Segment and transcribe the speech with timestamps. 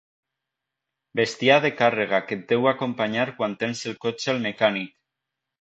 [1.19, 4.95] Bèstia de càrrega que et deu acompanyar quan tens el cotxe al mecànic.